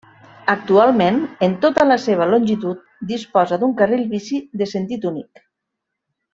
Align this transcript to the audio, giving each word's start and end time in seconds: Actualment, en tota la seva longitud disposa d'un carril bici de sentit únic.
Actualment, 0.51 1.19
en 1.47 1.53
tota 1.65 1.85
la 1.89 1.97
seva 2.07 2.27
longitud 2.33 2.81
disposa 3.13 3.61
d'un 3.65 3.77
carril 3.83 4.09
bici 4.17 4.43
de 4.63 4.73
sentit 4.75 5.11
únic. 5.15 5.49